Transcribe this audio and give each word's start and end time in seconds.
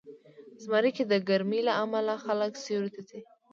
زمری 0.63 0.91
کې 0.95 1.03
د 1.07 1.13
ګرمۍ 1.27 1.61
له 1.67 1.73
امله 1.83 2.13
خلک 2.25 2.51
سیوري 2.63 2.91
ته 2.95 3.01
ځي. 3.09 3.19